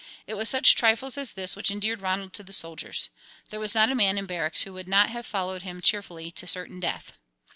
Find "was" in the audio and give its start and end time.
0.33-0.49, 3.59-3.75